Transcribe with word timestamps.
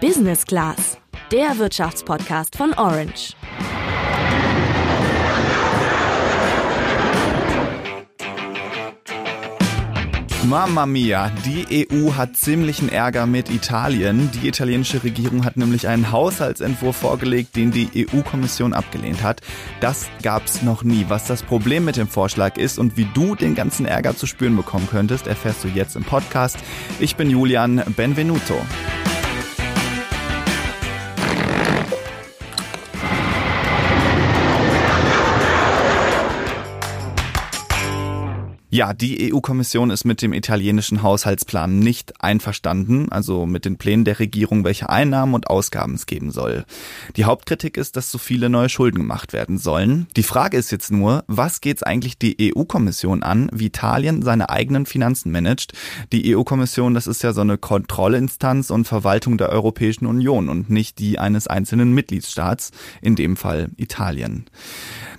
Business 0.00 0.46
Class, 0.46 0.96
der 1.30 1.58
Wirtschaftspodcast 1.58 2.56
von 2.56 2.72
Orange. 2.72 3.34
Mamma 10.44 10.86
mia, 10.86 11.30
die 11.44 11.86
EU 11.92 12.14
hat 12.14 12.34
ziemlichen 12.34 12.88
Ärger 12.88 13.26
mit 13.26 13.50
Italien. 13.50 14.30
Die 14.32 14.48
italienische 14.48 15.04
Regierung 15.04 15.44
hat 15.44 15.58
nämlich 15.58 15.86
einen 15.86 16.10
Haushaltsentwurf 16.10 16.96
vorgelegt, 16.96 17.54
den 17.54 17.70
die 17.70 17.90
EU-Kommission 17.94 18.72
abgelehnt 18.72 19.22
hat. 19.22 19.42
Das 19.80 20.08
gab's 20.22 20.62
noch 20.62 20.82
nie. 20.82 21.04
Was 21.08 21.26
das 21.26 21.42
Problem 21.42 21.84
mit 21.84 21.98
dem 21.98 22.08
Vorschlag 22.08 22.56
ist 22.56 22.78
und 22.78 22.96
wie 22.96 23.06
du 23.12 23.34
den 23.34 23.54
ganzen 23.54 23.84
Ärger 23.84 24.16
zu 24.16 24.26
spüren 24.26 24.56
bekommen 24.56 24.88
könntest, 24.90 25.26
erfährst 25.26 25.62
du 25.62 25.68
jetzt 25.68 25.94
im 25.94 26.04
Podcast. 26.04 26.56
Ich 27.00 27.16
bin 27.16 27.28
Julian 27.28 27.82
Benvenuto. 27.96 28.60
Ja, 38.72 38.94
die 38.94 39.32
EU-Kommission 39.32 39.90
ist 39.90 40.04
mit 40.04 40.22
dem 40.22 40.32
italienischen 40.32 41.02
Haushaltsplan 41.02 41.80
nicht 41.80 42.22
einverstanden, 42.22 43.10
also 43.10 43.44
mit 43.44 43.64
den 43.64 43.78
Plänen 43.78 44.04
der 44.04 44.20
Regierung, 44.20 44.62
welche 44.62 44.88
Einnahmen 44.88 45.34
und 45.34 45.48
Ausgaben 45.48 45.94
es 45.94 46.06
geben 46.06 46.30
soll. 46.30 46.64
Die 47.16 47.24
Hauptkritik 47.24 47.76
ist, 47.76 47.96
dass 47.96 48.12
so 48.12 48.18
viele 48.18 48.48
neue 48.48 48.68
Schulden 48.68 48.98
gemacht 48.98 49.32
werden 49.32 49.58
sollen. 49.58 50.06
Die 50.14 50.22
Frage 50.22 50.56
ist 50.56 50.70
jetzt 50.70 50.92
nur, 50.92 51.24
was 51.26 51.60
geht's 51.60 51.82
eigentlich 51.82 52.16
die 52.16 52.54
EU-Kommission 52.54 53.24
an, 53.24 53.50
wie 53.52 53.66
Italien 53.66 54.22
seine 54.22 54.50
eigenen 54.50 54.86
Finanzen 54.86 55.32
managt? 55.32 55.72
Die 56.12 56.36
EU-Kommission, 56.36 56.94
das 56.94 57.08
ist 57.08 57.24
ja 57.24 57.32
so 57.32 57.40
eine 57.40 57.58
Kontrollinstanz 57.58 58.70
und 58.70 58.84
Verwaltung 58.84 59.36
der 59.36 59.48
Europäischen 59.48 60.06
Union 60.06 60.48
und 60.48 60.70
nicht 60.70 61.00
die 61.00 61.18
eines 61.18 61.48
einzelnen 61.48 61.92
Mitgliedstaats, 61.92 62.70
in 63.02 63.16
dem 63.16 63.36
Fall 63.36 63.70
Italien. 63.78 64.44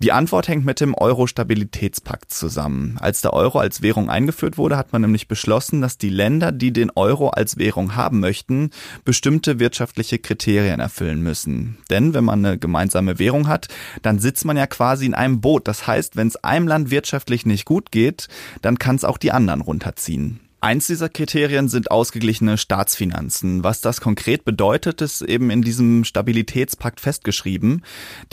Die 0.00 0.12
Antwort 0.12 0.48
hängt 0.48 0.64
mit 0.64 0.80
dem 0.80 0.94
Euro-Stabilitätspakt 0.94 2.32
zusammen. 2.32 2.98
Als 3.00 3.20
der 3.20 3.32
Euro 3.32 3.58
als 3.58 3.82
Währung 3.82 4.10
eingeführt 4.10 4.58
wurde, 4.58 4.76
hat 4.76 4.92
man 4.92 5.02
nämlich 5.02 5.28
beschlossen, 5.28 5.80
dass 5.80 5.98
die 5.98 6.08
Länder, 6.08 6.52
die 6.52 6.72
den 6.72 6.90
Euro 6.94 7.28
als 7.28 7.56
Währung 7.58 7.94
haben 7.94 8.20
möchten, 8.20 8.70
bestimmte 9.04 9.58
wirtschaftliche 9.58 10.18
Kriterien 10.18 10.80
erfüllen 10.80 11.22
müssen. 11.22 11.78
Denn 11.90 12.14
wenn 12.14 12.24
man 12.24 12.44
eine 12.44 12.58
gemeinsame 12.58 13.18
Währung 13.18 13.48
hat, 13.48 13.68
dann 14.02 14.18
sitzt 14.18 14.44
man 14.44 14.56
ja 14.56 14.66
quasi 14.66 15.06
in 15.06 15.14
einem 15.14 15.40
Boot. 15.40 15.68
Das 15.68 15.86
heißt, 15.86 16.16
wenn 16.16 16.28
es 16.28 16.36
einem 16.36 16.68
Land 16.68 16.90
wirtschaftlich 16.90 17.46
nicht 17.46 17.64
gut 17.64 17.90
geht, 17.90 18.28
dann 18.62 18.78
kann 18.78 18.96
es 18.96 19.04
auch 19.04 19.18
die 19.18 19.32
anderen 19.32 19.60
runterziehen. 19.60 20.40
Eins 20.64 20.86
dieser 20.86 21.10
Kriterien 21.10 21.68
sind 21.68 21.90
ausgeglichene 21.90 22.56
Staatsfinanzen. 22.56 23.62
Was 23.62 23.82
das 23.82 24.00
konkret 24.00 24.46
bedeutet, 24.46 25.02
ist 25.02 25.20
eben 25.20 25.50
in 25.50 25.60
diesem 25.60 26.04
Stabilitätspakt 26.04 27.00
festgeschrieben. 27.00 27.82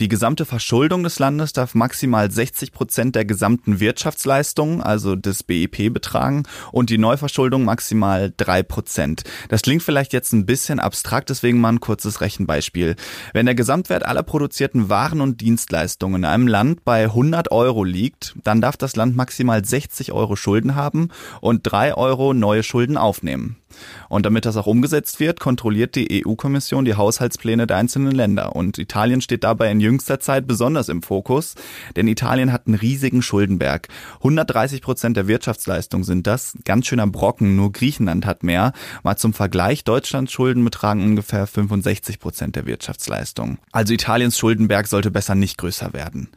Die 0.00 0.08
gesamte 0.08 0.46
Verschuldung 0.46 1.02
des 1.02 1.18
Landes 1.18 1.52
darf 1.52 1.74
maximal 1.74 2.30
60 2.30 2.72
Prozent 2.72 3.16
der 3.16 3.26
gesamten 3.26 3.80
Wirtschaftsleistung, 3.80 4.82
also 4.82 5.14
des 5.14 5.42
BIP, 5.42 5.92
betragen 5.92 6.44
und 6.72 6.88
die 6.88 6.96
Neuverschuldung 6.96 7.66
maximal 7.66 8.32
drei 8.34 8.62
Prozent. 8.62 9.24
Das 9.50 9.60
klingt 9.60 9.82
vielleicht 9.82 10.14
jetzt 10.14 10.32
ein 10.32 10.46
bisschen 10.46 10.80
abstrakt, 10.80 11.28
deswegen 11.28 11.60
mal 11.60 11.72
ein 11.72 11.80
kurzes 11.80 12.22
Rechenbeispiel. 12.22 12.96
Wenn 13.34 13.44
der 13.44 13.54
Gesamtwert 13.54 14.06
aller 14.06 14.22
produzierten 14.22 14.88
Waren 14.88 15.20
und 15.20 15.42
Dienstleistungen 15.42 16.22
in 16.22 16.24
einem 16.24 16.48
Land 16.48 16.82
bei 16.86 17.04
100 17.04 17.52
Euro 17.52 17.84
liegt, 17.84 18.34
dann 18.42 18.62
darf 18.62 18.78
das 18.78 18.96
Land 18.96 19.16
maximal 19.16 19.62
60 19.62 20.12
Euro 20.12 20.34
Schulden 20.34 20.74
haben 20.74 21.10
und 21.42 21.60
drei 21.64 21.94
Euro 21.94 22.21
Euro 22.22 22.34
neue 22.34 22.62
Schulden 22.62 22.96
aufnehmen. 22.96 23.56
Und 24.08 24.26
damit 24.26 24.44
das 24.44 24.56
auch 24.56 24.66
umgesetzt 24.66 25.18
wird, 25.20 25.40
kontrolliert 25.40 25.94
die 25.94 26.24
EU-Kommission 26.26 26.84
die 26.84 26.94
Haushaltspläne 26.94 27.66
der 27.66 27.78
einzelnen 27.78 28.12
Länder. 28.12 28.54
Und 28.54 28.78
Italien 28.78 29.20
steht 29.20 29.44
dabei 29.44 29.70
in 29.70 29.80
jüngster 29.80 30.20
Zeit 30.20 30.46
besonders 30.46 30.88
im 30.88 31.02
Fokus, 31.02 31.54
denn 31.96 32.06
Italien 32.06 32.52
hat 32.52 32.66
einen 32.66 32.76
riesigen 32.76 33.22
Schuldenberg. 33.22 33.88
130 34.16 34.82
Prozent 34.82 35.16
der 35.16 35.26
Wirtschaftsleistung 35.26 36.04
sind 36.04 36.26
das, 36.26 36.56
ganz 36.64 36.86
schöner 36.86 37.06
Brocken, 37.06 37.56
nur 37.56 37.72
Griechenland 37.72 38.26
hat 38.26 38.42
mehr. 38.42 38.72
Mal 39.02 39.16
zum 39.16 39.32
Vergleich, 39.32 39.84
Deutschlands 39.84 40.32
Schulden 40.32 40.64
betragen 40.64 41.02
ungefähr 41.02 41.46
65 41.46 42.18
Prozent 42.20 42.56
der 42.56 42.66
Wirtschaftsleistung. 42.66 43.58
Also 43.72 43.94
Italiens 43.94 44.38
Schuldenberg 44.38 44.86
sollte 44.86 45.10
besser 45.10 45.34
nicht 45.34 45.56
größer 45.58 45.92
werden. 45.92 46.28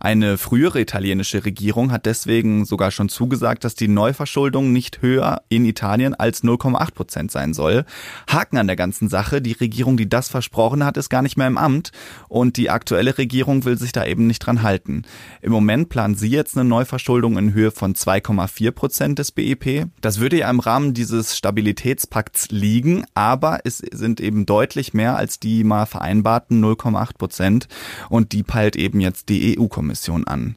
Eine 0.00 0.38
frühere 0.38 0.80
italienische 0.80 1.44
Regierung 1.44 1.92
hat 1.92 2.06
deswegen 2.06 2.64
sogar 2.64 2.90
schon 2.90 3.08
zugesagt, 3.08 3.64
dass 3.64 3.74
die 3.74 3.88
Neuverschuldung 3.88 4.72
nicht 4.72 5.02
höher 5.02 5.29
in 5.48 5.64
Italien 5.64 6.14
als 6.14 6.44
0,8 6.44 6.90
8 6.90 6.94
Prozent 6.94 7.30
sein 7.30 7.54
soll. 7.54 7.84
Haken 8.28 8.58
an 8.58 8.66
der 8.66 8.76
ganzen 8.76 9.08
Sache. 9.08 9.40
Die 9.40 9.52
Regierung, 9.52 9.96
die 9.96 10.08
das 10.08 10.28
versprochen 10.28 10.84
hat, 10.84 10.96
ist 10.96 11.08
gar 11.08 11.22
nicht 11.22 11.36
mehr 11.36 11.46
im 11.46 11.58
Amt. 11.58 11.92
Und 12.28 12.56
die 12.56 12.70
aktuelle 12.70 13.16
Regierung 13.16 13.64
will 13.64 13.78
sich 13.78 13.92
da 13.92 14.04
eben 14.04 14.26
nicht 14.26 14.40
dran 14.40 14.62
halten. 14.62 15.02
Im 15.40 15.52
Moment 15.52 15.88
planen 15.88 16.14
sie 16.14 16.28
jetzt 16.28 16.56
eine 16.56 16.68
Neuverschuldung 16.68 17.38
in 17.38 17.54
Höhe 17.54 17.70
von 17.70 17.94
2,4 17.94 18.70
Prozent 18.72 19.18
des 19.18 19.32
BIP. 19.32 19.86
Das 20.00 20.20
würde 20.20 20.38
ja 20.38 20.50
im 20.50 20.60
Rahmen 20.60 20.94
dieses 20.94 21.36
Stabilitätspakts 21.36 22.50
liegen, 22.50 23.04
aber 23.14 23.60
es 23.64 23.78
sind 23.78 24.20
eben 24.20 24.46
deutlich 24.46 24.94
mehr 24.94 25.16
als 25.16 25.38
die 25.38 25.64
mal 25.64 25.86
vereinbarten 25.86 26.62
0,8 26.64 27.18
Prozent. 27.18 27.68
Und 28.08 28.32
die 28.32 28.42
peilt 28.42 28.76
eben 28.76 29.00
jetzt 29.00 29.28
die 29.28 29.58
EU-Kommission 29.58 30.26
an. 30.26 30.56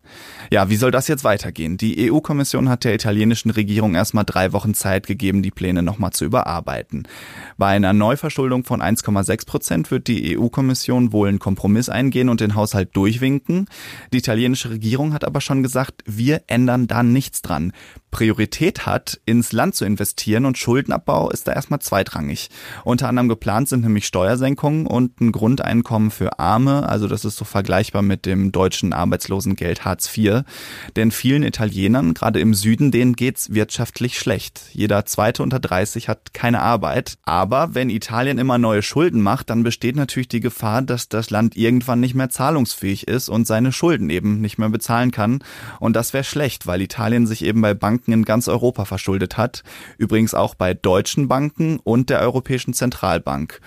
Ja, 0.49 0.69
wie 0.69 0.75
soll 0.75 0.91
das 0.91 1.07
jetzt 1.07 1.23
weitergehen? 1.23 1.77
Die 1.77 2.11
EU-Kommission 2.11 2.69
hat 2.69 2.83
der 2.83 2.95
italienischen 2.95 3.51
Regierung 3.51 3.95
erstmal 3.95 4.25
drei 4.25 4.53
Wochen 4.63 4.73
Zeit 4.73 5.07
gegeben, 5.07 5.43
die 5.43 5.51
Pläne 5.51 5.83
nochmal 5.83 6.11
zu 6.11 6.23
überarbeiten. 6.23 7.05
Bei 7.57 7.67
einer 7.67 7.91
Neuverschuldung 7.91 8.63
von 8.63 8.81
1,6 8.81 9.45
Prozent 9.45 9.91
wird 9.91 10.07
die 10.07 10.37
EU-Kommission 10.37 11.11
wohl 11.11 11.27
einen 11.27 11.39
Kompromiss 11.39 11.89
eingehen 11.89 12.29
und 12.29 12.39
den 12.39 12.55
Haushalt 12.55 12.95
durchwinken. 12.95 13.67
Die 14.13 14.19
italienische 14.19 14.69
Regierung 14.69 15.13
hat 15.13 15.25
aber 15.25 15.41
schon 15.41 15.63
gesagt, 15.63 16.01
wir 16.05 16.43
ändern 16.47 16.87
da 16.87 17.03
nichts 17.03 17.41
dran. 17.41 17.73
Priorität 18.13 18.85
hat, 18.85 19.19
ins 19.25 19.51
Land 19.51 19.75
zu 19.75 19.85
investieren 19.85 20.45
und 20.45 20.57
Schuldenabbau 20.57 21.31
ist 21.31 21.47
da 21.47 21.51
erstmal 21.51 21.79
zweitrangig. 21.79 22.51
Unter 22.83 23.09
anderem 23.09 23.27
geplant 23.27 23.67
sind 23.67 23.81
nämlich 23.81 24.05
Steuersenkungen 24.05 24.85
und 24.85 25.19
ein 25.19 25.31
Grundeinkommen 25.31 26.11
für 26.11 26.37
Arme, 26.39 26.87
also 26.87 27.07
das 27.07 27.25
ist 27.25 27.37
so 27.37 27.43
vergleichbar 27.43 28.03
mit 28.03 28.27
dem 28.27 28.51
deutschen 28.51 28.93
Arbeitslosengeld 28.93 29.83
Hartz 29.83 30.15
IV. 30.15 30.43
Denn 30.95 31.09
vielen 31.09 31.41
Italienern, 31.41 32.13
gerade 32.13 32.39
im 32.39 32.53
Süden, 32.53 32.91
denen 32.91 33.13
geht's 33.15 33.51
wirtschaftlich 33.55 34.19
schlecht. 34.19 34.61
Jeder 34.73 35.05
zweite 35.05 35.41
unter 35.41 35.59
30 35.59 36.07
hat 36.07 36.35
keine 36.35 36.61
Arbeit. 36.61 37.17
Aber 37.23 37.73
wenn 37.73 37.89
Italien 37.89 38.37
immer 38.37 38.59
neue 38.59 38.83
Schulden 38.83 39.23
macht, 39.23 39.49
dann 39.49 39.63
besteht 39.63 39.95
natürlich 39.95 40.27
die 40.27 40.39
Gefahr, 40.39 40.83
dass 40.83 41.09
das 41.09 41.31
Land 41.31 41.57
irgendwann 41.57 41.99
nicht 41.99 42.13
mehr 42.13 42.29
zahlungsfähig 42.29 43.07
ist 43.07 43.27
und 43.27 43.47
seine 43.47 43.71
Schulden 43.71 44.11
eben 44.11 44.39
nicht 44.39 44.59
mehr 44.59 44.69
bezahlen 44.69 45.09
kann. 45.09 45.43
Und 45.79 45.95
das 45.95 46.13
wäre 46.13 46.23
schlecht, 46.23 46.67
weil 46.67 46.79
Italien 46.79 47.25
sich 47.25 47.43
eben 47.43 47.61
bei 47.61 47.73
Banken 47.73 48.02
Banken 48.03 48.11
in 48.11 48.25
ganz 48.25 48.47
Europa 48.47 48.85
verschuldet 48.85 49.37
hat, 49.37 49.63
übrigens 49.97 50.33
auch 50.33 50.55
bei 50.55 50.73
deutschen 50.73 51.27
Banken 51.29 51.79
und 51.79 52.09
der 52.09 52.19
Europäischen 52.19 52.73
Zentralbank. 52.73 53.61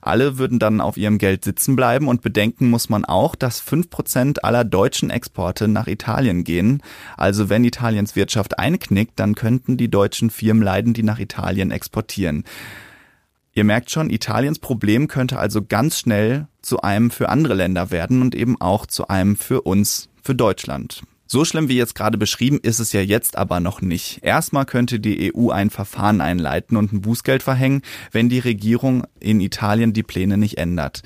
Alle 0.00 0.38
würden 0.38 0.58
dann 0.58 0.80
auf 0.80 0.96
ihrem 0.96 1.18
Geld 1.18 1.44
sitzen 1.44 1.76
bleiben 1.76 2.08
und 2.08 2.22
bedenken 2.22 2.70
muss 2.70 2.88
man 2.88 3.04
auch, 3.04 3.34
dass 3.34 3.60
fünf 3.60 3.90
Prozent 3.90 4.44
aller 4.44 4.64
deutschen 4.64 5.10
Exporte 5.10 5.68
nach 5.68 5.86
Italien 5.86 6.44
gehen. 6.44 6.82
Also 7.16 7.48
wenn 7.48 7.64
Italiens 7.64 8.16
Wirtschaft 8.16 8.58
einknickt, 8.58 9.18
dann 9.18 9.34
könnten 9.34 9.76
die 9.76 9.90
deutschen 9.90 10.30
Firmen 10.30 10.62
leiden, 10.62 10.92
die 10.92 11.04
nach 11.04 11.18
Italien 11.18 11.70
exportieren. 11.70 12.44
Ihr 13.54 13.64
merkt 13.64 13.90
schon, 13.90 14.10
Italiens 14.10 14.58
Problem 14.58 15.08
könnte 15.08 15.38
also 15.38 15.62
ganz 15.62 15.98
schnell 15.98 16.46
zu 16.62 16.80
einem 16.80 17.10
für 17.10 17.28
andere 17.28 17.54
Länder 17.54 17.90
werden 17.90 18.22
und 18.22 18.34
eben 18.34 18.60
auch 18.60 18.86
zu 18.86 19.08
einem 19.08 19.36
für 19.36 19.62
uns, 19.62 20.08
für 20.22 20.34
Deutschland. 20.34 21.02
So 21.32 21.46
schlimm 21.46 21.70
wie 21.70 21.78
jetzt 21.78 21.94
gerade 21.94 22.18
beschrieben 22.18 22.60
ist 22.62 22.78
es 22.78 22.92
ja 22.92 23.00
jetzt 23.00 23.38
aber 23.38 23.58
noch 23.58 23.80
nicht. 23.80 24.18
Erstmal 24.20 24.66
könnte 24.66 25.00
die 25.00 25.32
EU 25.34 25.48
ein 25.48 25.70
Verfahren 25.70 26.20
einleiten 26.20 26.76
und 26.76 26.92
ein 26.92 27.00
Bußgeld 27.00 27.42
verhängen, 27.42 27.80
wenn 28.10 28.28
die 28.28 28.38
Regierung 28.38 29.06
in 29.18 29.40
Italien 29.40 29.94
die 29.94 30.02
Pläne 30.02 30.36
nicht 30.36 30.58
ändert. 30.58 31.02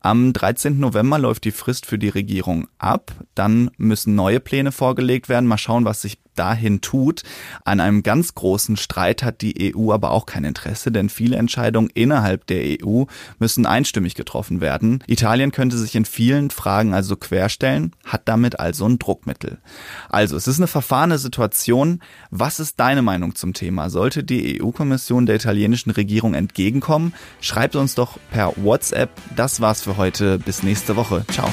Am 0.00 0.34
13. 0.34 0.78
November 0.78 1.18
läuft 1.18 1.44
die 1.44 1.52
Frist 1.52 1.86
für 1.86 1.98
die 1.98 2.10
Regierung 2.10 2.68
ab. 2.76 3.12
Dann 3.34 3.70
müssen 3.78 4.14
neue 4.14 4.40
Pläne 4.40 4.72
vorgelegt 4.72 5.30
werden. 5.30 5.46
Mal 5.46 5.56
schauen, 5.56 5.86
was 5.86 6.02
sich 6.02 6.18
dahin 6.34 6.80
tut. 6.80 7.22
An 7.64 7.80
einem 7.80 8.02
ganz 8.02 8.34
großen 8.34 8.76
Streit 8.76 9.22
hat 9.22 9.40
die 9.42 9.74
EU 9.74 9.92
aber 9.92 10.10
auch 10.10 10.26
kein 10.26 10.44
Interesse, 10.44 10.90
denn 10.90 11.08
viele 11.08 11.36
Entscheidungen 11.36 11.90
innerhalb 11.92 12.46
der 12.46 12.78
EU 12.82 13.04
müssen 13.38 13.66
einstimmig 13.66 14.14
getroffen 14.14 14.60
werden. 14.60 15.02
Italien 15.06 15.52
könnte 15.52 15.78
sich 15.78 15.94
in 15.94 16.04
vielen 16.04 16.50
Fragen 16.50 16.94
also 16.94 17.16
querstellen, 17.16 17.92
hat 18.04 18.22
damit 18.26 18.60
also 18.60 18.86
ein 18.86 18.98
Druckmittel. 18.98 19.58
Also, 20.08 20.36
es 20.36 20.48
ist 20.48 20.58
eine 20.58 20.66
verfahrene 20.66 21.18
Situation. 21.18 22.00
Was 22.30 22.60
ist 22.60 22.80
deine 22.80 23.02
Meinung 23.02 23.34
zum 23.34 23.52
Thema? 23.52 23.90
Sollte 23.90 24.24
die 24.24 24.62
EU-Kommission 24.62 25.26
der 25.26 25.36
italienischen 25.36 25.90
Regierung 25.90 26.34
entgegenkommen? 26.34 27.14
Schreibt 27.40 27.76
uns 27.76 27.94
doch 27.94 28.18
per 28.30 28.52
WhatsApp. 28.56 29.10
Das 29.36 29.60
war's 29.60 29.82
für 29.82 29.96
heute. 29.96 30.38
Bis 30.38 30.62
nächste 30.62 30.96
Woche. 30.96 31.24
Ciao. 31.30 31.52